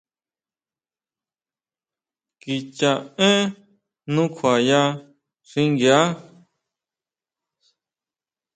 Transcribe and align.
Kicha 2.41 2.91
én 3.29 3.43
nukjuaya 4.13 4.81
xinguia. 5.49 6.01